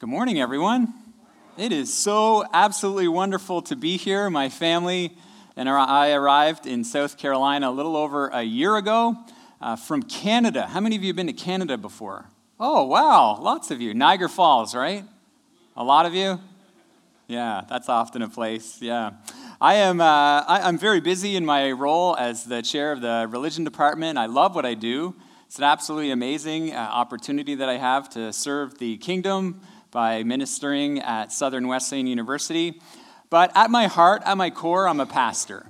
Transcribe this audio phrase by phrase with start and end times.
[0.00, 0.94] Good morning, everyone.
[1.56, 4.30] It is so absolutely wonderful to be here.
[4.30, 5.16] My family
[5.56, 9.16] and I arrived in South Carolina a little over a year ago
[9.60, 10.68] uh, from Canada.
[10.68, 12.26] How many of you have been to Canada before?
[12.60, 13.92] Oh, wow, lots of you.
[13.92, 15.02] Niagara Falls, right?
[15.76, 16.38] A lot of you?
[17.26, 18.80] Yeah, that's often a place.
[18.80, 19.14] Yeah.
[19.60, 23.26] I am uh, I, I'm very busy in my role as the chair of the
[23.28, 24.16] religion department.
[24.16, 25.16] I love what I do.
[25.46, 29.60] It's an absolutely amazing uh, opportunity that I have to serve the kingdom
[29.90, 32.80] by ministering at Southern Wesleyan University.
[33.30, 35.66] But at my heart, at my core, I'm a pastor.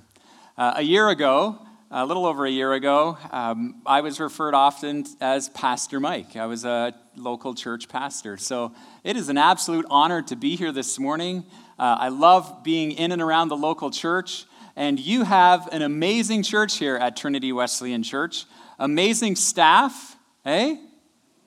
[0.57, 1.59] Uh, a year ago,
[1.91, 6.35] a little over a year ago, um, I was referred often as Pastor Mike.
[6.35, 8.37] I was a local church pastor.
[8.37, 8.73] So
[9.03, 11.45] it is an absolute honor to be here this morning.
[11.79, 14.45] Uh, I love being in and around the local church.
[14.75, 18.45] And you have an amazing church here at Trinity Wesleyan Church.
[18.77, 20.77] Amazing staff, eh?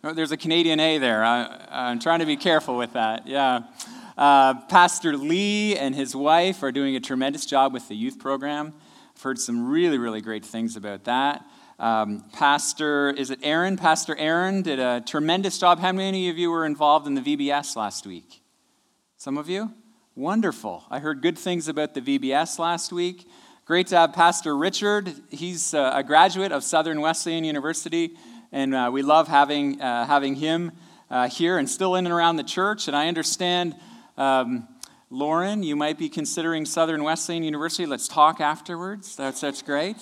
[0.05, 1.23] Oh, there's a Canadian A there.
[1.23, 3.29] I, am trying to be careful with that.
[3.29, 3.61] Yeah.
[4.19, 8.75] Uh, Pastor Lee and his wife are doing a tremendous job with the youth program.
[9.15, 11.47] I've heard some really, really great things about that.
[11.79, 13.77] Um, Pastor, is it Aaron?
[13.77, 15.79] Pastor Aaron did a tremendous job.
[15.79, 18.43] How many of you were involved in the VBS last week?
[19.19, 19.73] Some of you?
[20.17, 20.83] Wonderful.
[20.91, 23.29] I heard good things about the VBS last week.
[23.67, 25.15] Great to have Pastor Richard.
[25.31, 28.17] He's uh, a graduate of Southern Wesleyan University
[28.53, 30.73] and uh, we love having, uh, having him
[31.11, 32.87] uh, here and still in and around the church.
[32.87, 33.75] And I understand,
[34.19, 34.69] um,
[35.11, 37.87] Lauren, you might be considering Southern Wesleyan University.
[37.87, 39.17] Let's talk afterwards.
[39.17, 39.97] That's, that's great.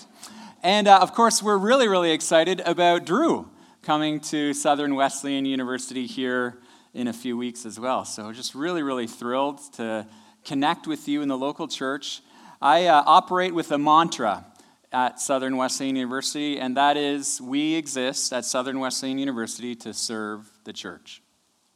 [0.62, 3.48] And uh, of course, we're really, really excited about Drew
[3.82, 6.58] coming to Southern Wesleyan University here
[6.92, 8.04] in a few weeks as well.
[8.04, 10.06] So, just really, really thrilled to
[10.44, 12.20] connect with you in the local church.
[12.60, 14.44] I uh, operate with a mantra
[14.92, 20.50] at Southern Wesleyan University, and that is we exist at Southern Wesleyan University to serve
[20.64, 21.22] the church.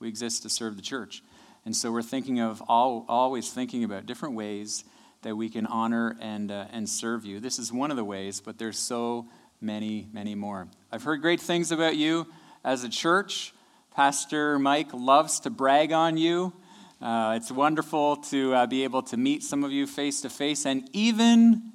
[0.00, 1.22] We exist to serve the church.
[1.64, 4.84] And so we're thinking of all, always thinking about different ways
[5.22, 7.40] that we can honor and, uh, and serve you.
[7.40, 9.26] This is one of the ways, but there's so
[9.60, 10.68] many, many more.
[10.92, 12.26] I've heard great things about you
[12.64, 13.54] as a church.
[13.94, 16.52] Pastor Mike loves to brag on you.
[17.00, 20.66] Uh, it's wonderful to uh, be able to meet some of you face to face
[20.66, 21.73] and even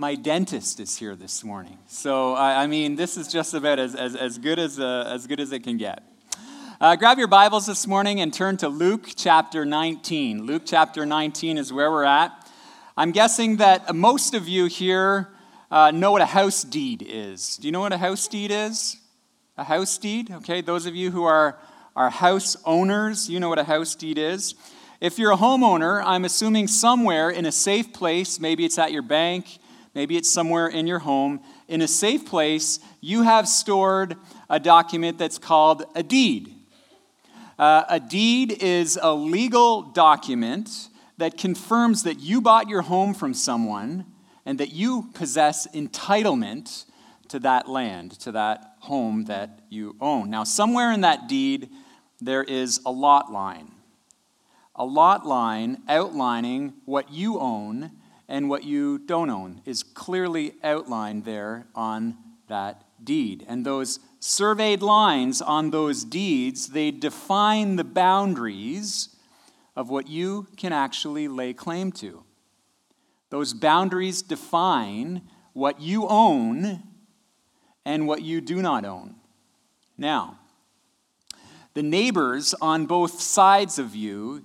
[0.00, 1.76] my dentist is here this morning.
[1.88, 5.26] So, I, I mean, this is just about as, as, as, good, as, uh, as
[5.26, 6.04] good as it can get.
[6.80, 10.46] Uh, grab your Bibles this morning and turn to Luke chapter 19.
[10.46, 12.30] Luke chapter 19 is where we're at.
[12.96, 15.30] I'm guessing that most of you here
[15.68, 17.56] uh, know what a house deed is.
[17.56, 18.98] Do you know what a house deed is?
[19.56, 20.30] A house deed?
[20.30, 21.58] Okay, those of you who are,
[21.96, 24.54] are house owners, you know what a house deed is.
[25.00, 29.02] If you're a homeowner, I'm assuming somewhere in a safe place, maybe it's at your
[29.02, 29.58] bank,
[29.94, 34.16] maybe it's somewhere in your home, in a safe place, you have stored
[34.48, 36.54] a document that's called a deed.
[37.58, 40.88] Uh, a deed is a legal document
[41.18, 44.06] that confirms that you bought your home from someone
[44.46, 46.84] and that you possess entitlement
[47.28, 50.30] to that land, to that home that you own.
[50.30, 51.68] Now, somewhere in that deed,
[52.20, 53.72] there is a lot line.
[54.74, 57.90] A lot line outlining what you own
[58.28, 62.16] and what you don't own is clearly outlined there on
[62.48, 63.44] that deed.
[63.48, 69.16] And those surveyed lines on those deeds, they define the boundaries
[69.74, 72.24] of what you can actually lay claim to.
[73.30, 75.22] Those boundaries define
[75.52, 76.82] what you own
[77.84, 79.14] and what you do not own.
[79.96, 80.38] Now,
[81.74, 84.44] the neighbors on both sides of you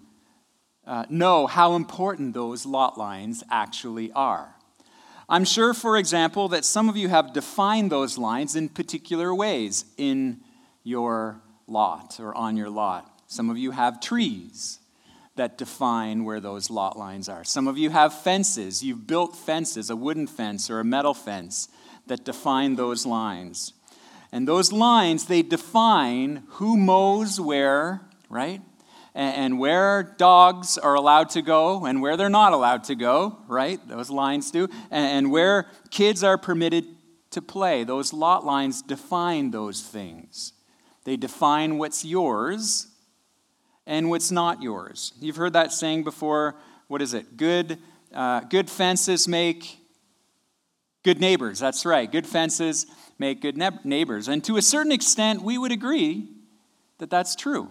[0.86, 4.56] uh, know how important those lot lines actually are.
[5.30, 9.86] I'm sure, for example, that some of you have defined those lines in particular ways
[9.98, 10.42] in
[10.84, 13.22] your lot or on your lot.
[13.28, 14.80] Some of you have trees
[15.36, 17.44] that define where those lot lines are.
[17.44, 18.84] Some of you have fences.
[18.84, 21.70] You've built fences, a wooden fence or a metal fence,
[22.08, 23.74] that define those lines.
[24.32, 28.62] And those lines, they define who mows where, right?
[29.16, 33.80] And where dogs are allowed to go and where they're not allowed to go, right?
[33.88, 34.68] Those lines do.
[34.90, 36.86] And where kids are permitted
[37.32, 37.84] to play.
[37.84, 40.54] Those lot lines define those things.
[41.04, 42.88] They define what's yours
[43.86, 45.14] and what's not yours.
[45.20, 46.56] You've heard that saying before.
[46.88, 47.38] What is it?
[47.38, 47.80] Good,
[48.14, 49.80] uh, good fences make
[51.04, 51.60] good neighbors.
[51.60, 52.12] That's right.
[52.12, 52.86] Good fences
[53.20, 54.28] make good ne- neighbors.
[54.28, 56.30] And to a certain extent, we would agree
[57.00, 57.70] that that's true.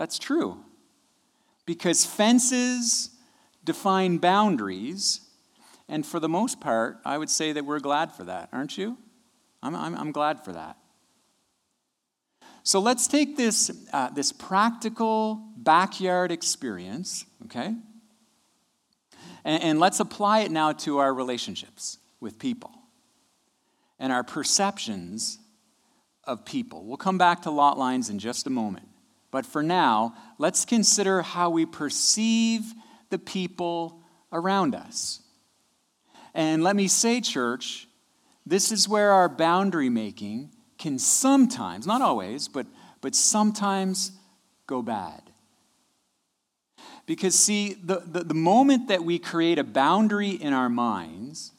[0.00, 0.56] That's true.
[1.66, 3.10] Because fences
[3.64, 5.20] define boundaries,
[5.90, 8.96] and for the most part, I would say that we're glad for that, aren't you?
[9.62, 10.78] I'm, I'm, I'm glad for that.
[12.62, 17.74] So let's take this, uh, this practical backyard experience, okay?
[19.44, 22.72] And, and let's apply it now to our relationships with people
[23.98, 25.38] and our perceptions
[26.24, 26.86] of people.
[26.86, 28.86] We'll come back to lot lines in just a moment.
[29.30, 32.72] But for now, let's consider how we perceive
[33.10, 34.00] the people
[34.32, 35.20] around us.
[36.34, 37.88] And let me say, church,
[38.46, 42.66] this is where our boundary making can sometimes, not always, but,
[43.00, 44.12] but sometimes
[44.66, 45.22] go bad.
[47.06, 51.52] Because, see, the, the, the moment that we create a boundary in our minds,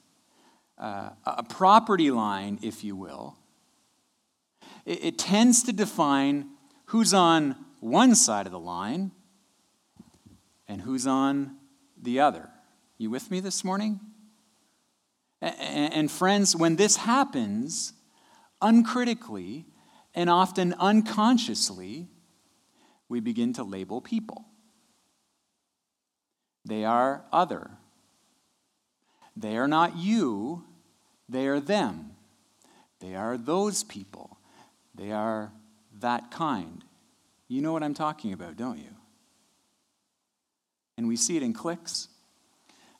[0.77, 3.35] uh, a property line, if you will,
[4.85, 6.49] it, it tends to define
[6.91, 9.11] who's on one side of the line
[10.67, 11.55] and who's on
[12.01, 12.49] the other.
[12.97, 14.01] You with me this morning?
[15.41, 17.93] And, friends, when this happens,
[18.61, 19.67] uncritically
[20.13, 22.09] and often unconsciously,
[23.07, 24.43] we begin to label people.
[26.65, 27.71] They are other.
[29.37, 30.65] They are not you,
[31.29, 32.17] they are them.
[32.99, 34.37] They are those people.
[34.93, 35.53] They are
[36.01, 36.83] that kind.
[37.47, 38.95] You know what I'm talking about, don't you?
[40.97, 42.07] And we see it in cliques,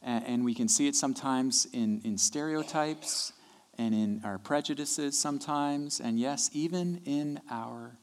[0.02, 3.34] and we can see it sometimes in, in stereotypes
[3.78, 7.98] and in our prejudices sometimes, and yes, even in our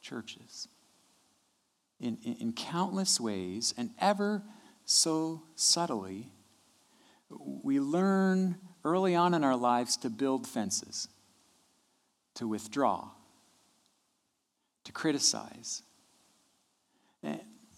[0.00, 0.68] churches.
[2.00, 4.42] In, in, in countless ways, and ever
[4.84, 6.32] so subtly,
[7.30, 11.08] we learn early on in our lives to build fences,
[12.34, 13.10] to withdraw,
[14.84, 15.82] to criticize.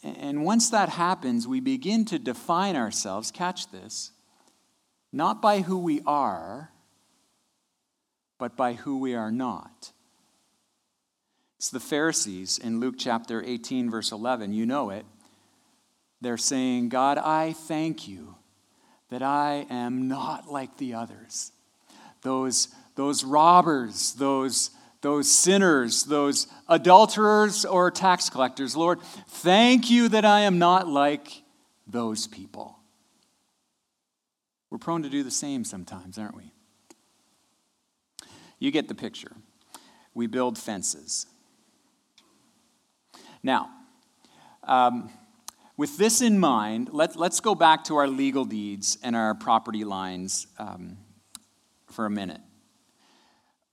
[0.03, 4.11] And once that happens, we begin to define ourselves, catch this,
[5.12, 6.71] not by who we are,
[8.39, 9.93] but by who we are not.
[11.56, 14.53] It's the Pharisees in Luke chapter 18, verse 11.
[14.53, 15.06] You know it.
[16.21, 18.35] They're saying, God, I thank you
[19.09, 21.53] that I am not like the others.
[22.23, 24.71] Those, those robbers, those,
[25.05, 28.75] those sinners, those adulterers or tax collectors.
[28.75, 31.43] Lord, thank you that I am not like
[31.87, 32.79] those people.
[34.71, 36.55] We're prone to do the same sometimes, aren't we?
[38.59, 39.33] You get the picture.
[40.15, 41.27] We build fences.
[43.43, 43.69] Now,
[44.62, 45.11] um,
[45.77, 49.85] with this in mind, let, let's go back to our legal deeds and our property
[49.85, 50.97] lines um,
[51.91, 52.41] for a minute.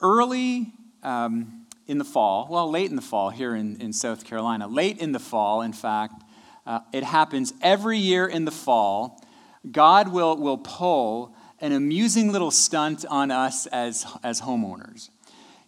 [0.01, 4.67] Early um, in the fall, well, late in the fall here in, in South Carolina,
[4.67, 6.23] late in the fall, in fact,
[6.65, 9.21] uh, it happens every year in the fall.
[9.69, 15.09] God will, will pull an amusing little stunt on us as, as homeowners.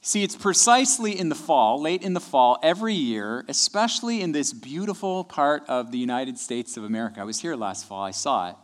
[0.02, 4.52] See, it's precisely in the fall, late in the fall, every year, especially in this
[4.52, 7.22] beautiful part of the United States of America.
[7.22, 8.56] I was here last fall, I saw it.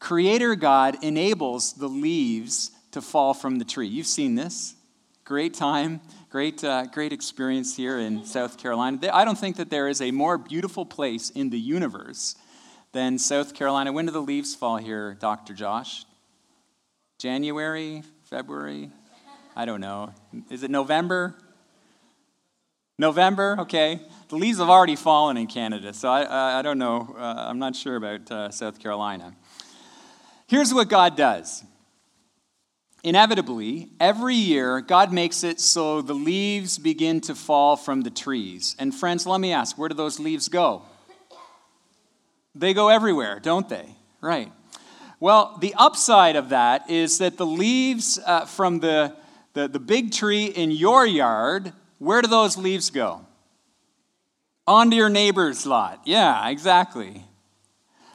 [0.00, 3.88] Creator God enables the leaves to fall from the tree.
[3.88, 4.75] You've seen this.
[5.26, 6.00] Great time,
[6.30, 9.10] great, uh, great experience here in South Carolina.
[9.12, 12.36] I don't think that there is a more beautiful place in the universe
[12.92, 13.90] than South Carolina.
[13.90, 15.52] When do the leaves fall here, Dr.
[15.52, 16.04] Josh?
[17.18, 18.92] January, February?
[19.56, 20.14] I don't know.
[20.48, 21.34] Is it November?
[22.96, 24.02] November, okay.
[24.28, 27.16] The leaves have already fallen in Canada, so I, I don't know.
[27.18, 29.34] Uh, I'm not sure about uh, South Carolina.
[30.46, 31.64] Here's what God does.
[33.06, 38.74] Inevitably, every year, God makes it so the leaves begin to fall from the trees.
[38.80, 40.82] And friends, let me ask where do those leaves go?
[42.52, 43.94] They go everywhere, don't they?
[44.20, 44.50] Right.
[45.20, 49.14] Well, the upside of that is that the leaves uh, from the
[49.52, 53.24] the, the big tree in your yard, where do those leaves go?
[54.66, 56.00] Onto your neighbor's lot.
[56.04, 57.22] Yeah, exactly.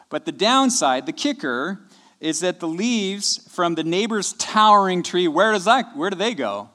[0.09, 1.79] But the downside, the kicker,
[2.21, 6.33] is that the leaves from the neighbor's towering tree, where does that where do they
[6.33, 6.69] go?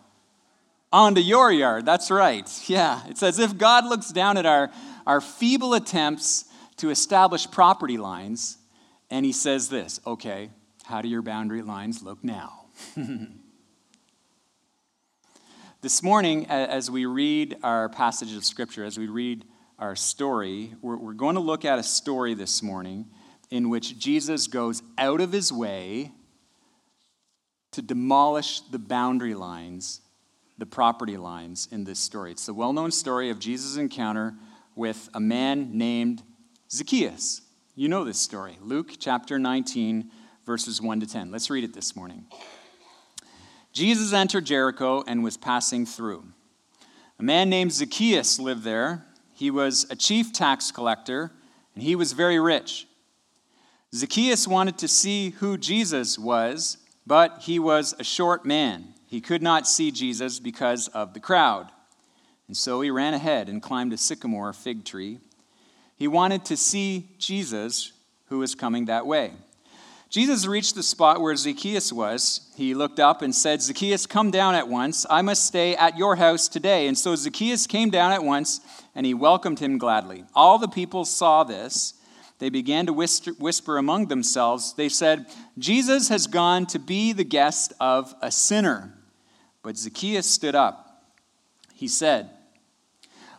[0.93, 1.87] Onto your yard.
[1.87, 2.49] That's right.
[2.69, 3.01] Yeah.
[3.09, 4.71] It's as if God looks down at our,
[5.07, 6.45] our feeble attempts
[6.79, 8.59] to establish property lines
[9.09, 10.51] and he says this, okay,
[10.85, 12.67] how do your boundary lines look now?
[15.83, 19.45] This morning, as we read our passage of Scripture, as we read
[19.79, 23.07] our story, we're, going to look at a story this morning
[23.51, 26.13] in which Jesus goes out of his way
[27.73, 30.01] to demolish the boundary lines,
[30.59, 32.33] the property lines in this story.
[32.33, 34.35] It's the well known story of Jesus' encounter
[34.75, 36.23] with a man named
[36.71, 37.43] Zacchaeus.
[37.75, 38.57] You know this story.
[38.63, 40.11] Luke chapter 19,
[40.47, 41.31] verses 1 to 10.
[41.31, 42.27] Let's read it this morning.
[43.73, 46.25] Jesus entered Jericho and was passing through.
[47.19, 49.05] A man named Zacchaeus lived there.
[49.33, 51.33] He was a chief tax collector,
[51.75, 52.87] and he was very rich.
[53.97, 56.77] Zacchaeus wanted to see who Jesus was,
[57.07, 58.89] but he was a short man.
[59.07, 61.71] He could not see Jesus because of the crowd.
[62.47, 65.19] And so he ran ahead and climbed a sycamore fig tree.
[65.97, 67.93] He wanted to see Jesus,
[68.27, 69.33] who was coming that way.
[70.11, 72.53] Jesus reached the spot where Zacchaeus was.
[72.55, 75.07] He looked up and said, Zacchaeus, come down at once.
[75.09, 76.87] I must stay at your house today.
[76.87, 78.61] And so Zacchaeus came down at once,
[78.95, 80.25] and he welcomed him gladly.
[80.35, 81.95] All the people saw this.
[82.39, 84.75] They began to whisper among themselves.
[84.75, 85.27] They said,
[85.59, 88.93] Jesus has gone to be the guest of a sinner.
[89.63, 91.03] But Zacchaeus stood up.
[91.75, 92.31] He said,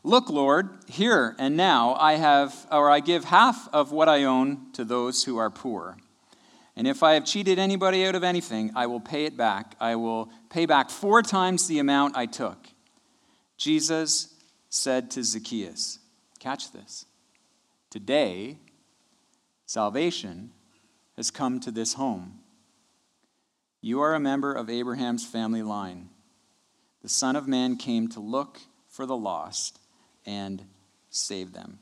[0.04, 4.72] Look, Lord, here and now I have, or I give half of what I own
[4.74, 5.98] to those who are poor.
[6.76, 9.76] And if I have cheated anybody out of anything, I will pay it back.
[9.80, 12.68] I will pay back four times the amount I took.
[13.58, 14.34] Jesus
[14.70, 16.00] said to Zacchaeus,
[16.40, 17.06] Catch this.
[17.90, 18.58] Today,
[19.68, 20.50] salvation
[21.16, 22.40] has come to this home.
[23.82, 26.10] You are a member of Abraham's family line.
[27.04, 29.80] The Son of Man came to look for the lost
[30.26, 30.66] and
[31.12, 31.80] save them.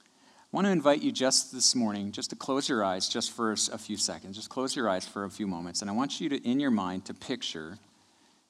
[0.00, 3.52] I want to invite you just this morning, just to close your eyes just for
[3.52, 4.36] a few seconds.
[4.36, 5.82] Just close your eyes for a few moments.
[5.82, 7.78] And I want you to, in your mind, to picture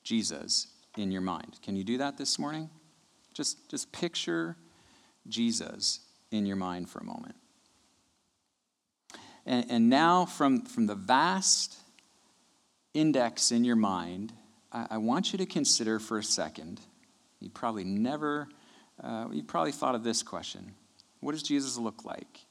[0.04, 1.58] Jesus in your mind.
[1.62, 2.70] Can you do that this morning?
[3.34, 4.56] Just, just picture
[5.26, 7.34] Jesus in your mind for a moment.
[9.46, 11.76] And, and now, from, from the vast
[12.92, 14.32] index in your mind,
[14.72, 16.80] I, I want you to consider for a second.
[17.40, 18.48] You probably never,
[19.02, 20.74] uh, you probably thought of this question
[21.20, 22.46] what does Jesus look like?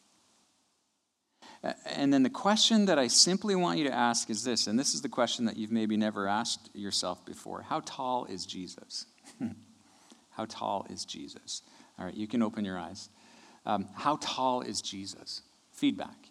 [1.85, 4.93] And then the question that I simply want you to ask is this, and this
[4.93, 9.05] is the question that you've maybe never asked yourself before How tall is Jesus?
[10.31, 11.61] how tall is Jesus?
[11.97, 13.09] All right, you can open your eyes.
[13.65, 15.41] Um, how tall is Jesus?
[15.71, 16.29] Feedback.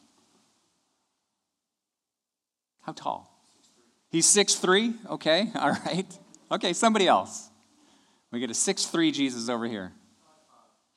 [2.84, 3.30] How tall?
[4.10, 4.94] He's six three.
[5.10, 6.06] Okay, all right.
[6.52, 7.48] Okay, somebody else.
[8.30, 9.92] We get a six three Jesus over here.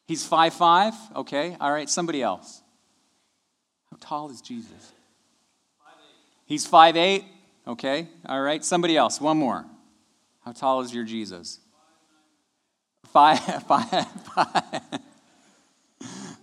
[0.06, 0.94] He's five five.
[1.16, 1.90] Okay, all right.
[1.90, 2.62] Somebody else.
[3.90, 4.94] How tall is Jesus?
[6.46, 7.26] He's five eight.
[7.66, 8.64] Okay, all right.
[8.64, 9.20] Somebody else.
[9.20, 9.66] One more.
[10.46, 11.60] How tall is your Jesus?
[13.06, 14.82] Five five five.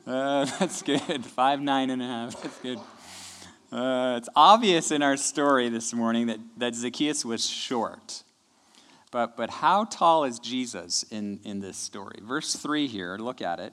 [0.06, 1.24] Uh, that's good.
[1.24, 2.42] Five nine and a half.
[2.42, 2.78] That's good.
[3.74, 8.22] Uh, it's obvious in our story this morning that, that Zacchaeus was short.
[9.10, 12.20] But, but how tall is Jesus in, in this story?
[12.22, 13.72] Verse 3 here, look at it.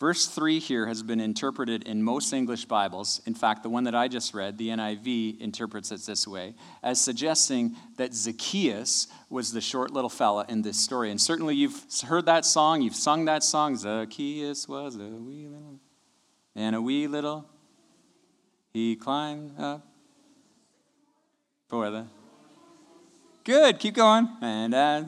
[0.00, 3.20] Verse 3 here has been interpreted in most English Bibles.
[3.26, 6.98] In fact, the one that I just read, the NIV, interprets it this way as
[6.98, 11.10] suggesting that Zacchaeus was the short little fella in this story.
[11.10, 15.80] And certainly you've heard that song, you've sung that song Zacchaeus was a wee little,
[16.56, 17.44] and a wee little,
[18.72, 19.86] he climbed up
[21.68, 22.06] for the
[23.44, 24.28] Good, keep going.
[24.42, 25.04] And I,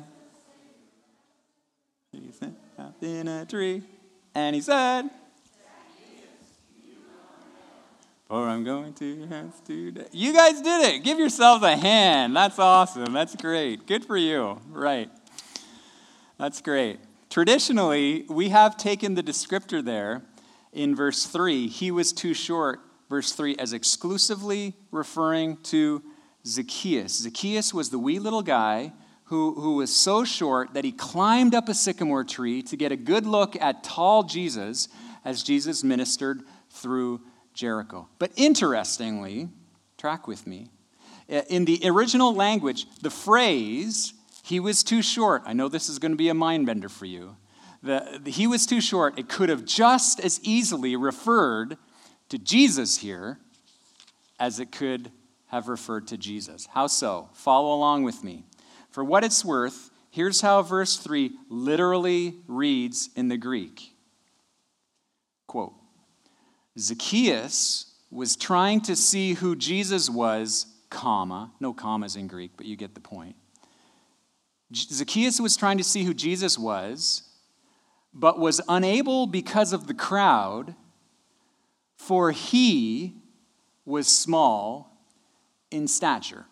[2.11, 3.83] he sat up in a tree,
[4.35, 5.11] and he said,
[8.27, 9.93] For I'm going to have to.
[10.13, 11.05] You guys did it.
[11.05, 12.35] Give yourselves a hand.
[12.35, 13.13] That's awesome.
[13.13, 13.87] That's great.
[13.87, 14.59] Good for you.
[14.71, 15.11] Right.
[16.39, 16.99] That's great.
[17.29, 20.23] Traditionally, we have taken the descriptor there
[20.73, 26.03] in verse 3, he was too short, verse 3, as exclusively referring to
[26.47, 27.19] Zacchaeus.
[27.19, 28.93] Zacchaeus was the wee little guy
[29.25, 32.97] who, who was so short that he climbed up a sycamore tree to get a
[32.97, 34.89] good look at tall Jesus
[35.25, 37.21] as Jesus ministered through
[37.53, 38.09] Jericho.
[38.19, 39.49] But interestingly,
[39.99, 40.71] track with me,
[41.29, 44.15] eh, in the original language, the phrase,
[44.45, 47.07] he was too short, I know this is going to be a mind bender for
[47.07, 47.37] you.
[47.83, 51.77] The, the, he was too short, it could have just as easily referred
[52.31, 53.39] to Jesus here
[54.39, 55.13] as it could
[55.49, 56.67] have referred to Jesus.
[56.73, 57.29] How so?
[57.35, 58.45] Follow along with me.
[58.91, 63.95] For what it's worth, here's how verse 3 literally reads in the Greek.
[65.47, 65.75] Quote
[66.79, 72.77] Zacchaeus was trying to see who Jesus was, comma, no commas in Greek, but you
[72.77, 73.37] get the point.
[74.75, 77.23] Zacchaeus was trying to see who Jesus was,
[78.15, 80.75] but was unable because of the crowd,
[82.01, 83.15] for he
[83.85, 84.97] was small
[85.71, 86.47] in stature.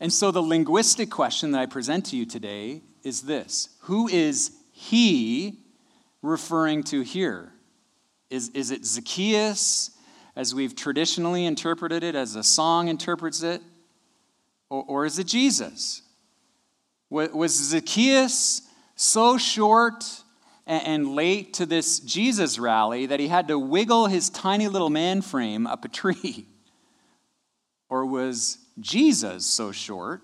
[0.00, 4.52] And so the linguistic question that I present to you today is this Who is
[4.72, 5.60] he
[6.22, 7.52] referring to here?
[8.30, 9.90] Is, is it Zacchaeus,
[10.34, 13.60] as we've traditionally interpreted it, as a song interprets it?
[14.70, 16.00] Or, or is it Jesus?
[17.10, 18.62] Was Zacchaeus
[18.96, 20.23] so short
[20.66, 25.22] and late to this Jesus rally that he had to wiggle his tiny little man
[25.22, 26.46] frame up a tree?
[27.90, 30.22] Or was Jesus so short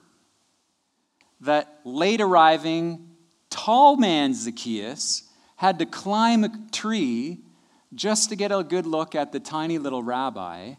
[1.42, 3.10] that late arriving
[3.48, 5.24] tall man Zacchaeus
[5.56, 7.38] had to climb a tree
[7.94, 10.74] just to get a good look at the tiny little rabbi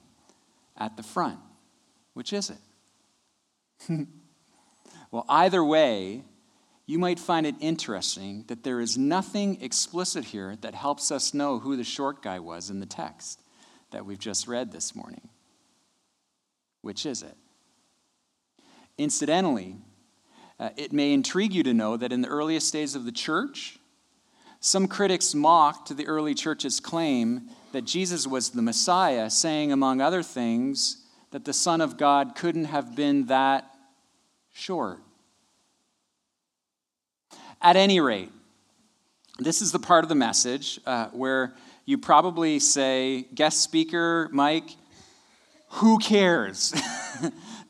[0.75, 1.39] at the front?
[2.13, 2.57] Which is it?
[5.11, 6.23] well, either way,
[6.85, 11.59] you might find it interesting that there is nothing explicit here that helps us know
[11.59, 13.41] who the short guy was in the text
[13.91, 15.29] that we've just read this morning.
[16.81, 17.37] Which is it?
[18.97, 19.77] Incidentally,
[20.59, 23.77] uh, it may intrigue you to know that in the earliest days of the church,
[24.59, 30.21] some critics mocked the early church's claim that Jesus was the Messiah, saying, among other
[30.21, 30.97] things,
[31.31, 33.65] that the Son of God couldn't have been that
[34.53, 34.99] short.
[37.61, 38.31] At any rate,
[39.37, 41.53] this is the part of the message uh, where
[41.85, 44.75] you probably say, guest speaker, Mike,
[45.69, 46.73] who cares?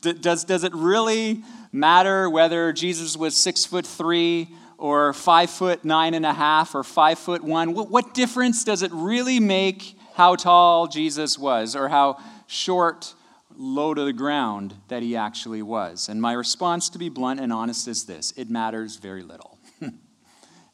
[0.00, 6.14] does, does it really matter whether Jesus was six foot three or five foot nine
[6.14, 7.74] and a half or five foot one?
[7.74, 13.12] What, what difference does it really make how tall Jesus was or how short,
[13.56, 16.08] low to the ground that he actually was?
[16.08, 19.51] And my response, to be blunt and honest, is this it matters very little.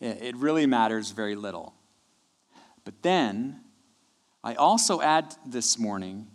[0.00, 1.74] It really matters very little.
[2.84, 3.60] But then,
[4.42, 6.28] I also add this morning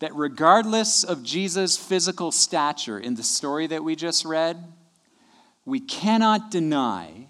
[0.00, 4.64] that regardless of Jesus' physical stature in the story that we just read,
[5.64, 7.28] we cannot deny,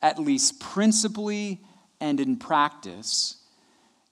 [0.00, 1.60] at least principally
[2.00, 3.36] and in practice,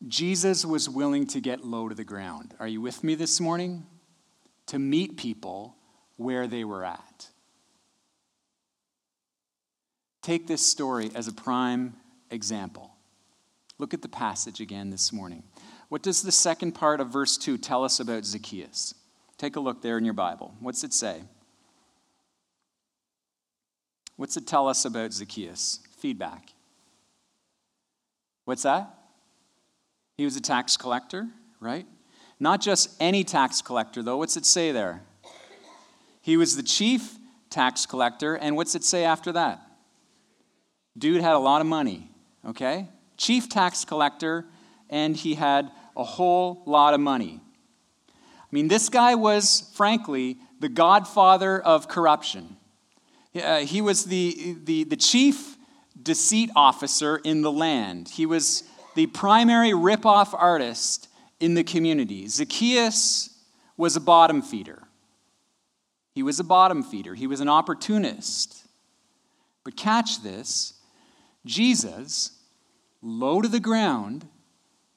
[0.06, 2.54] Jesus was willing to get low to the ground.
[2.60, 3.86] Are you with me this morning?
[4.66, 5.76] To meet people
[6.16, 7.28] where they were at.
[10.26, 11.94] Take this story as a prime
[12.32, 12.90] example.
[13.78, 15.44] Look at the passage again this morning.
[15.88, 18.92] What does the second part of verse 2 tell us about Zacchaeus?
[19.38, 20.52] Take a look there in your Bible.
[20.58, 21.22] What's it say?
[24.16, 25.78] What's it tell us about Zacchaeus?
[25.96, 26.48] Feedback.
[28.46, 28.92] What's that?
[30.16, 31.28] He was a tax collector,
[31.60, 31.86] right?
[32.40, 34.16] Not just any tax collector, though.
[34.16, 35.02] What's it say there?
[36.20, 37.14] He was the chief
[37.48, 39.62] tax collector, and what's it say after that?
[40.96, 42.10] Dude had a lot of money,
[42.46, 42.88] okay?
[43.16, 44.46] Chief tax collector,
[44.88, 47.40] and he had a whole lot of money.
[48.08, 52.56] I mean, this guy was, frankly, the godfather of corruption.
[53.34, 55.56] Uh, he was the, the, the chief
[56.00, 58.08] deceit officer in the land.
[58.08, 61.08] He was the primary ripoff artist
[61.40, 62.28] in the community.
[62.28, 63.30] Zacchaeus
[63.76, 64.84] was a bottom feeder.
[66.14, 67.14] He was a bottom feeder.
[67.14, 68.66] He was an opportunist.
[69.64, 70.72] But catch this
[71.46, 72.32] Jesus,
[73.00, 74.26] low to the ground,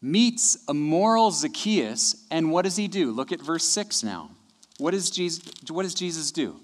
[0.01, 3.11] meets a moral Zacchaeus, and what does he do?
[3.11, 4.31] Look at verse 6 now.
[4.77, 6.59] What does Jesus, what does Jesus do?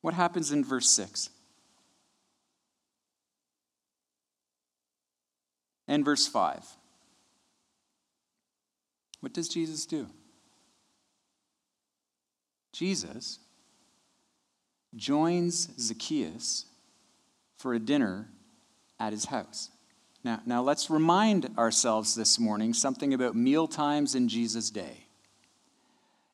[0.00, 1.30] What happens in verse 6?
[5.88, 6.64] And verse 5.
[9.20, 10.06] What does Jesus do?
[12.72, 13.38] Jesus
[14.94, 16.66] joins Zacchaeus
[17.64, 18.28] for a dinner
[19.00, 19.70] at his house.
[20.22, 25.06] Now, now let's remind ourselves this morning something about meal times in Jesus' day.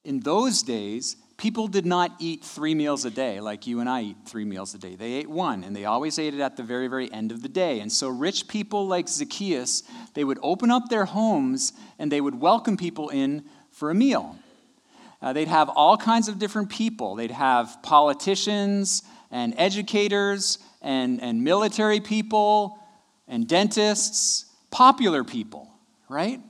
[0.02, 4.02] In those days, people did not eat three meals a day like you and I
[4.02, 4.96] eat three meals a day.
[4.96, 7.48] They ate one, and they always ate it at the very, very end of the
[7.48, 7.78] day.
[7.78, 12.40] And so, rich people like Zacchaeus, they would open up their homes and they would
[12.40, 14.36] welcome people in for a meal.
[15.22, 17.14] Uh, they'd have all kinds of different people.
[17.14, 22.78] They'd have politicians and educators and, and military people
[23.28, 25.70] and dentists, popular people,
[26.08, 26.40] right?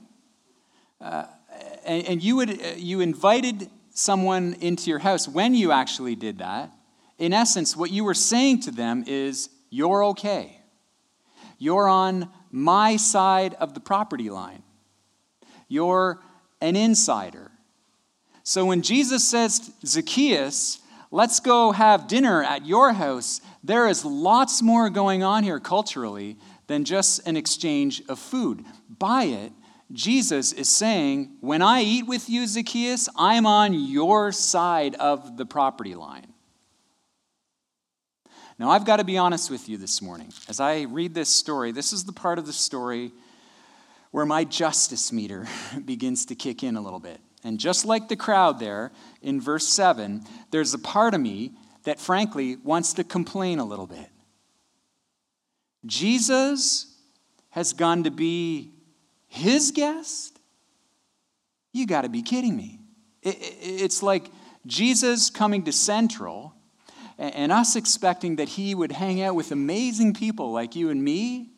[0.99, 1.25] Uh,
[1.85, 6.39] and, and you, would, uh, you invited someone into your house when you actually did
[6.39, 6.71] that.
[7.17, 10.59] In essence, what you were saying to them is, You're okay.
[11.57, 14.63] You're on my side of the property line.
[15.67, 16.19] You're
[16.59, 17.50] an insider.
[18.43, 20.79] So when Jesus says, Zacchaeus,
[21.11, 26.37] let's go have dinner at your house, there is lots more going on here culturally
[26.67, 28.63] than just an exchange of food.
[28.89, 29.51] By it,
[29.91, 35.45] Jesus is saying, When I eat with you, Zacchaeus, I'm on your side of the
[35.45, 36.33] property line.
[38.57, 40.31] Now, I've got to be honest with you this morning.
[40.47, 43.11] As I read this story, this is the part of the story
[44.11, 45.47] where my justice meter
[45.85, 47.19] begins to kick in a little bit.
[47.43, 51.99] And just like the crowd there in verse 7, there's a part of me that
[51.99, 54.09] frankly wants to complain a little bit.
[55.85, 56.95] Jesus
[57.49, 58.71] has gone to be
[59.27, 60.39] his guest?
[61.71, 62.79] You got to be kidding me.
[63.23, 64.29] It's like
[64.65, 66.53] Jesus coming to Central
[67.17, 71.49] and us expecting that he would hang out with amazing people like you and me,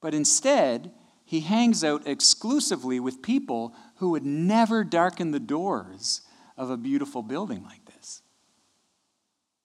[0.00, 0.92] but instead,
[1.30, 6.22] he hangs out exclusively with people who would never darken the doors
[6.56, 8.20] of a beautiful building like this.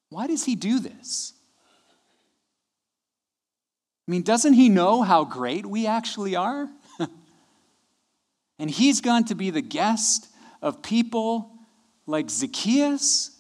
[0.10, 1.34] Why does he do this?
[4.08, 6.70] I mean, doesn't he know how great we actually are?
[8.60, 10.28] and he's gone to be the guest
[10.62, 11.52] of people
[12.06, 13.35] like Zacchaeus.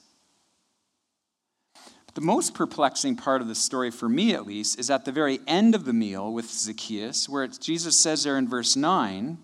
[2.16, 5.42] The most perplexing part of the story, for me at least, is at the very
[5.48, 9.38] end of the meal with Zacchaeus, where Jesus says there in verse 9,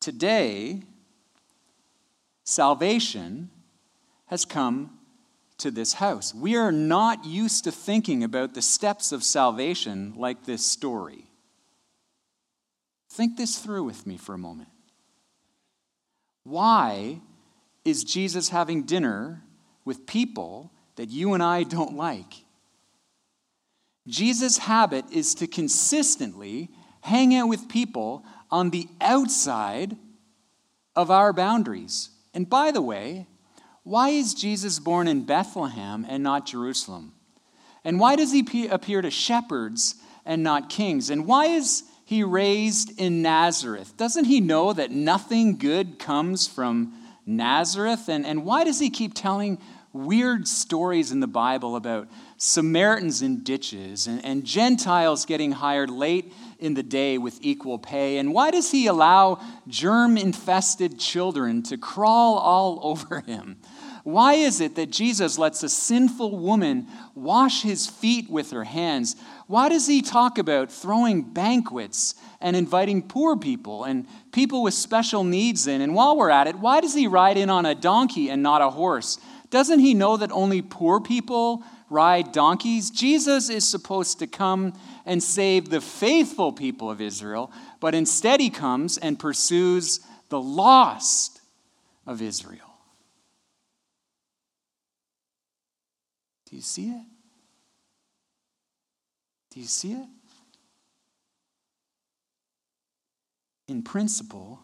[0.00, 0.82] Today,
[2.42, 3.48] salvation
[4.26, 4.98] has come
[5.58, 6.34] to this house.
[6.34, 11.26] We are not used to thinking about the steps of salvation like this story.
[13.08, 14.70] Think this through with me for a moment.
[16.42, 17.20] Why
[17.84, 19.44] is Jesus having dinner
[19.84, 22.44] with people that you and I don't like?
[24.06, 26.70] Jesus' habit is to consistently
[27.00, 29.96] hang out with people on the outside
[30.94, 32.10] of our boundaries.
[32.32, 33.26] And by the way,
[33.82, 37.12] why is Jesus born in Bethlehem and not Jerusalem?
[37.84, 41.10] And why does he appear to shepherds and not kings?
[41.10, 43.96] And why is he raised in Nazareth?
[43.96, 46.94] Doesn't he know that nothing good comes from
[47.26, 48.08] Nazareth?
[48.08, 49.58] And, and why does he keep telling
[49.94, 56.32] weird stories in the Bible about Samaritans in ditches and, and Gentiles getting hired late
[56.58, 58.18] in the day with equal pay?
[58.18, 63.56] And why does he allow germ infested children to crawl all over him?
[64.04, 69.16] Why is it that Jesus lets a sinful woman wash his feet with her hands?
[69.46, 75.24] Why does he talk about throwing banquets and inviting poor people and people with special
[75.24, 75.80] needs in?
[75.80, 78.60] And while we're at it, why does he ride in on a donkey and not
[78.60, 79.18] a horse?
[79.54, 82.90] Doesn't he know that only poor people ride donkeys?
[82.90, 84.72] Jesus is supposed to come
[85.06, 91.40] and save the faithful people of Israel, but instead he comes and pursues the lost
[92.04, 92.74] of Israel.
[96.50, 97.06] Do you see it?
[99.52, 100.08] Do you see it?
[103.68, 104.58] In principle,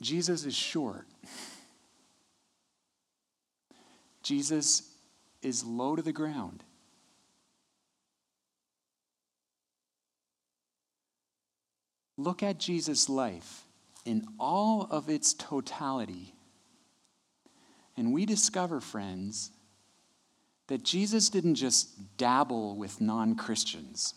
[0.00, 1.08] Jesus is short.
[4.26, 4.82] Jesus
[5.40, 6.64] is low to the ground.
[12.16, 13.62] Look at Jesus' life
[14.04, 16.34] in all of its totality.
[17.96, 19.52] And we discover, friends,
[20.66, 24.14] that Jesus didn't just dabble with non Christians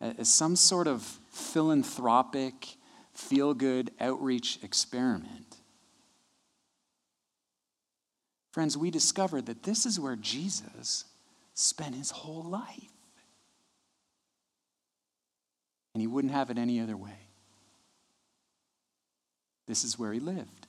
[0.00, 1.02] as some sort of
[1.32, 2.76] philanthropic,
[3.14, 5.47] feel good outreach experiment.
[8.58, 11.04] Friends, we discovered that this is where Jesus
[11.54, 12.90] spent his whole life.
[15.94, 17.20] And he wouldn't have it any other way.
[19.68, 20.66] This is where he lived.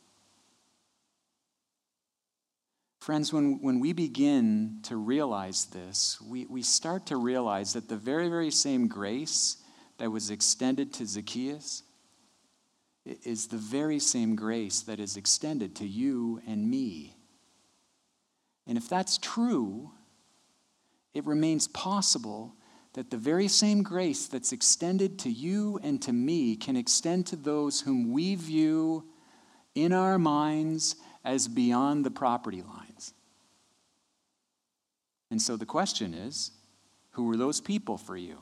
[2.99, 7.97] Friends, when, when we begin to realize this, we, we start to realize that the
[7.97, 9.57] very, very same grace
[9.97, 11.81] that was extended to Zacchaeus
[13.03, 17.15] is the very same grace that is extended to you and me.
[18.69, 19.89] And if that's true,
[21.15, 22.53] it remains possible
[22.93, 27.35] that the very same grace that's extended to you and to me can extend to
[27.35, 29.05] those whom we view
[29.73, 33.15] in our minds as beyond the property lines.
[35.31, 36.51] And so the question is
[37.13, 38.37] who were those people for you?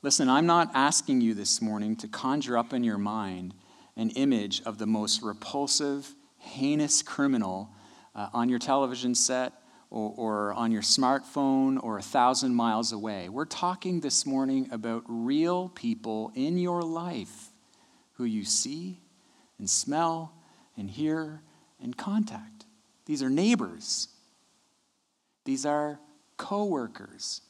[0.00, 3.52] Listen, I'm not asking you this morning to conjure up in your mind
[3.96, 7.74] an image of the most repulsive, heinous criminal
[8.14, 9.52] uh, on your television set
[9.90, 13.28] or, or on your smartphone or a thousand miles away.
[13.28, 17.50] We're talking this morning about real people in your life
[18.14, 19.00] who you see
[19.58, 20.34] and smell
[20.76, 21.42] and hear
[21.82, 22.66] and contact.
[23.06, 24.08] These are neighbors.
[25.44, 25.98] These are
[26.36, 27.42] coworkers.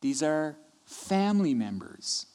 [0.00, 2.26] These are family members.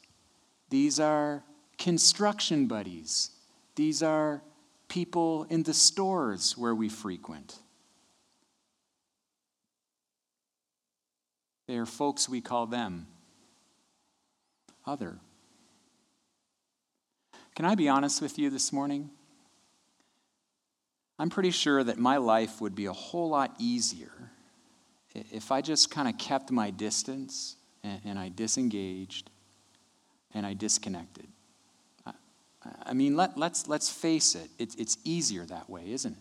[0.70, 1.44] These are
[1.78, 3.30] construction buddies.
[3.74, 4.42] These are
[4.88, 7.58] people in the stores where we frequent.
[11.66, 13.06] They are folks we call them
[14.86, 15.18] other.
[17.54, 19.10] Can I be honest with you this morning?
[21.18, 24.12] I'm pretty sure that my life would be a whole lot easier
[25.14, 29.30] if I just kind of kept my distance and, and, I disengaged
[30.34, 31.26] and I disconnected.
[32.84, 36.16] I, mean, let, let's, let's face it, it's, it's easier that way, isn't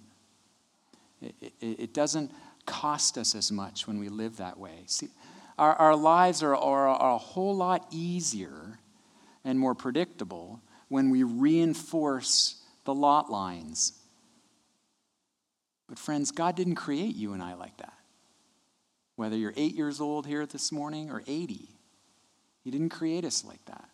[1.21, 1.36] it?
[1.41, 1.79] It, it?
[1.79, 2.31] it doesn't
[2.65, 4.84] cost us as much when we live that way.
[4.88, 5.10] See,
[5.58, 8.79] our, our lives are, are, are a whole lot easier
[9.43, 13.93] and more predictable when we reinforce the lot lines.
[15.88, 17.93] But, friends, God didn't create you and I like that.
[19.15, 21.69] Whether you're eight years old here this morning or 80,
[22.63, 23.89] He didn't create us like that.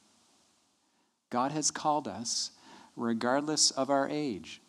[1.31, 2.51] God has called us
[2.95, 4.61] regardless of our age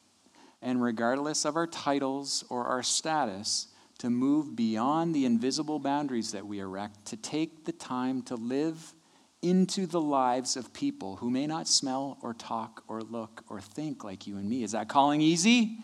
[0.62, 3.66] and regardless of our titles or our status
[3.98, 8.94] to move beyond the invisible boundaries that we erect, to take the time to live
[9.42, 14.04] into the lives of people who may not smell or talk or look or think
[14.04, 14.62] like you and me.
[14.62, 15.78] Is that calling easy?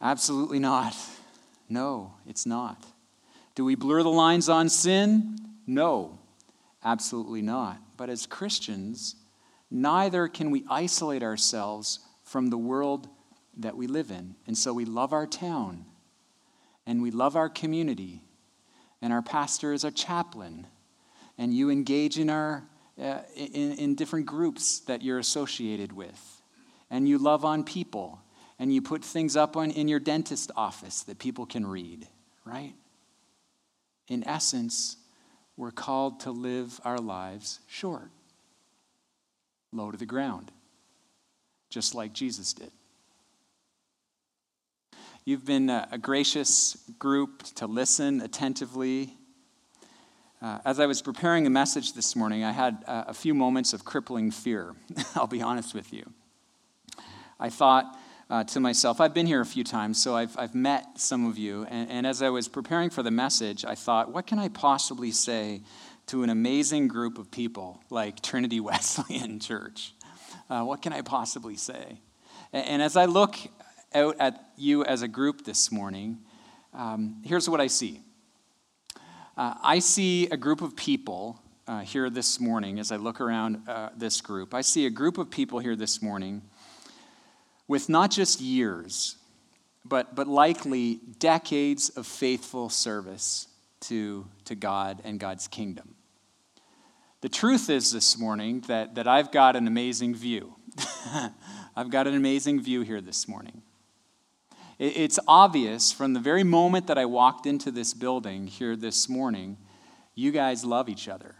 [0.00, 0.94] Absolutely not.
[1.68, 2.84] No, it's not.
[3.56, 5.36] Do we blur the lines on sin?
[5.66, 6.18] No,
[6.84, 7.78] absolutely not.
[7.96, 9.16] But as Christians,
[9.74, 13.08] neither can we isolate ourselves from the world
[13.56, 14.36] that we live in.
[14.46, 15.84] And so we love our town
[16.86, 18.20] and we love our community,
[19.00, 20.66] and our pastor is a chaplain
[21.38, 22.62] and you engage in, our,
[23.00, 26.42] uh, in, in different groups that you're associated with,
[26.90, 28.20] and you love on people,
[28.58, 32.06] and you put things up on, in your dentist office that people can read,
[32.44, 32.74] right?
[34.08, 34.98] In essence,
[35.56, 38.10] we're called to live our lives short,
[39.74, 40.52] low to the ground,
[41.70, 42.70] just like Jesus did.
[45.24, 49.16] You've been a gracious group to listen attentively
[50.44, 53.72] uh, as I was preparing a message this morning, I had uh, a few moments
[53.72, 54.74] of crippling fear.
[55.14, 56.04] I'll be honest with you.
[57.40, 61.00] I thought uh, to myself, I've been here a few times, so I've, I've met
[61.00, 61.66] some of you.
[61.70, 65.12] And, and as I was preparing for the message, I thought, what can I possibly
[65.12, 65.62] say
[66.06, 69.92] to an amazing group of people like Trinity Wesleyan Church?
[70.50, 71.98] Uh, what can I possibly say?
[72.52, 73.36] And, and, as I look
[73.94, 76.18] out at you as a group this morning,
[76.72, 78.00] um, here's what I see.
[79.36, 83.68] Uh, I see a group of people uh, here this morning as I look around
[83.68, 84.52] uh, this group.
[84.52, 86.42] I see a group of people here this morning
[87.66, 89.16] with not just years,
[89.84, 93.48] but, but likely decades of faithful service
[93.88, 95.94] to, to God and God's kingdom.
[97.20, 100.56] The truth is this morning that, that I've got an amazing view.
[101.76, 103.62] I've got an amazing view here this morning.
[104.78, 109.56] It's obvious from the very moment that I walked into this building here this morning,
[110.14, 111.36] you guys love each other.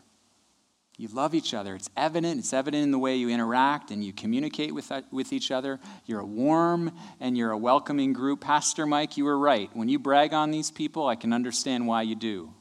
[0.97, 1.75] You love each other.
[1.75, 2.39] It's evident.
[2.39, 5.81] It's evident in the way you interact and you communicate with, uh, with each other.
[6.07, 8.41] You're a warm and you're a welcoming group.
[8.41, 9.69] Pastor Mike, you were right.
[9.75, 12.55] When you brag on these people, I can understand why you do.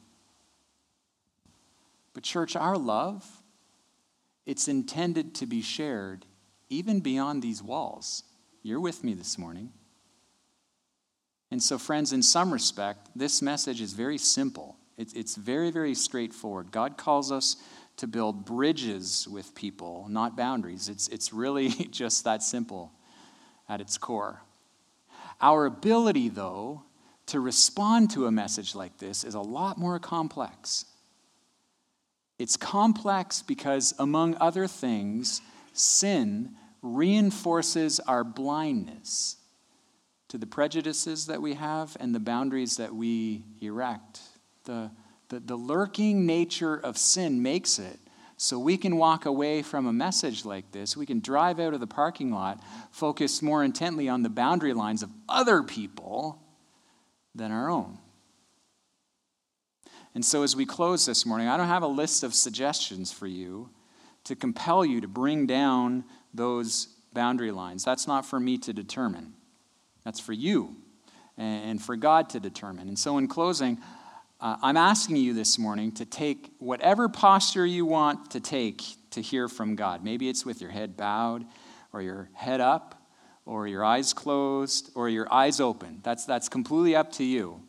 [2.15, 3.25] But, church, our love,
[4.45, 6.25] it's intended to be shared
[6.69, 8.23] even beyond these walls.
[8.63, 9.71] You're with me this morning.
[11.51, 14.75] And so, friends, in some respect, this message is very simple.
[14.97, 16.71] It's, it's very, very straightforward.
[16.71, 17.57] God calls us
[17.97, 20.89] to build bridges with people, not boundaries.
[20.89, 22.91] It's, it's really just that simple
[23.69, 24.41] at its core.
[25.41, 26.83] Our ability, though,
[27.27, 30.85] to respond to a message like this is a lot more complex.
[32.39, 39.37] It's complex because, among other things, sin reinforces our blindness
[40.27, 44.19] to the prejudices that we have and the boundaries that we erect.
[44.65, 44.91] The,
[45.33, 47.99] the, the lurking nature of sin makes it
[48.37, 50.95] so we can walk away from a message like this.
[50.95, 55.01] We can drive out of the parking lot focused more intently on the boundary lines
[55.01, 56.39] of other people
[57.33, 57.97] than our own.
[60.13, 63.25] And so, as we close this morning, I don't have a list of suggestions for
[63.25, 63.71] you
[64.25, 67.83] to compel you to bring down those boundary lines.
[67.83, 69.33] That's not for me to determine.
[70.05, 70.75] That's for you
[71.35, 72.87] and for God to determine.
[72.87, 73.79] And so, in closing,
[74.43, 79.21] uh, I'm asking you this morning to take whatever posture you want to take to
[79.21, 80.03] hear from God.
[80.03, 81.45] Maybe it's with your head bowed,
[81.93, 83.07] or your head up,
[83.45, 86.01] or your eyes closed, or your eyes open.
[86.03, 87.61] That's, that's completely up to you.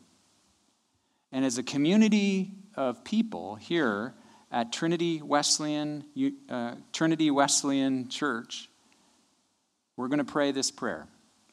[1.30, 4.14] And as a community of people here
[4.50, 6.04] at Trinity Wesleyan,
[6.48, 8.68] uh, Trinity Wesleyan Church,
[9.96, 11.06] we're going to pray this prayer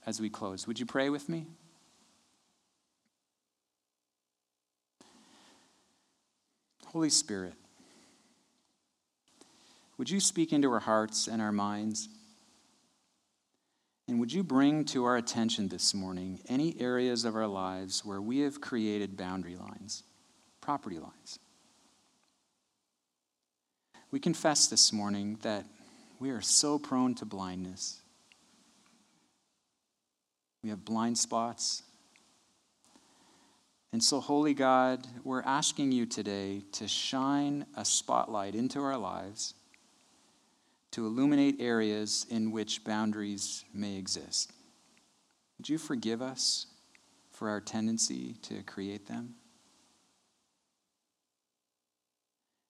[0.03, 0.65] as we close.
[0.65, 1.45] Would you pray with me?
[6.91, 7.53] Holy Spirit,
[9.97, 12.09] would you speak into our hearts and our minds?
[14.09, 18.21] And would you bring to our attention this morning any areas of our lives where
[18.21, 20.03] we have created boundary lines,
[20.59, 21.39] property lines?
[24.11, 25.65] We confess this morning that
[26.19, 28.01] we are so prone to blindness.
[30.61, 31.83] We have blind spots.
[33.93, 39.53] And so, Holy God, we're asking you today to shine a spotlight into our lives
[40.91, 44.51] to illuminate areas in which boundaries may exist.
[45.57, 46.67] Would you forgive us
[47.31, 49.35] for our tendency to create them?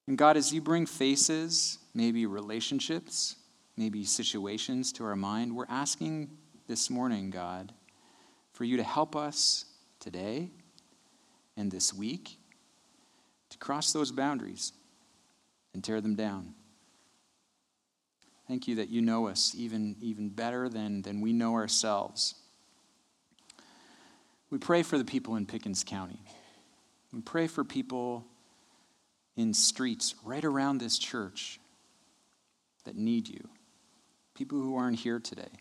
[0.07, 3.35] And God, as you bring faces, maybe relationships,
[3.77, 6.29] maybe situations to our mind, we're asking
[6.67, 7.73] this morning, God,
[8.53, 9.65] for you to help us
[9.99, 10.49] today
[11.61, 12.37] and this week
[13.49, 14.73] to cross those boundaries
[15.73, 16.55] and tear them down.
[18.47, 22.35] Thank you that you know us even, even better than, than we know ourselves.
[24.49, 26.19] We pray for the people in Pickens County.
[27.13, 28.25] We pray for people
[29.37, 31.59] in streets right around this church
[32.83, 33.47] that need you,
[34.35, 35.51] people who aren't here today,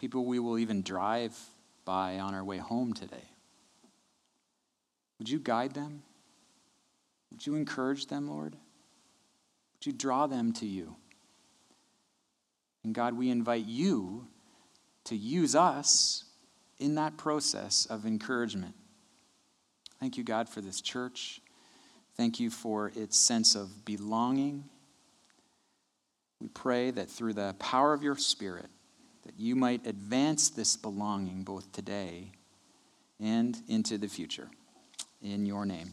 [0.00, 1.38] people we will even drive
[1.84, 3.33] by on our way home today.
[5.18, 6.02] Would you guide them?
[7.30, 8.52] Would you encourage them, Lord?
[8.52, 10.96] Would you draw them to you?
[12.84, 14.26] And God, we invite you
[15.04, 16.24] to use us
[16.78, 18.74] in that process of encouragement.
[20.00, 21.40] Thank you, God, for this church.
[22.16, 24.64] Thank you for its sense of belonging.
[26.40, 28.68] We pray that through the power of your Spirit,
[29.24, 32.32] that you might advance this belonging both today
[33.18, 34.48] and into the future.
[35.24, 35.92] In your name,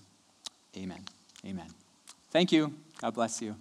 [0.75, 1.05] amen.
[1.45, 1.67] Amen.
[2.31, 2.73] Thank you.
[2.99, 3.55] God bless you.